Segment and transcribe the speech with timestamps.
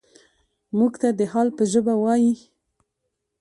[0.77, 2.33] موږ ته د حال په ژبه وايي.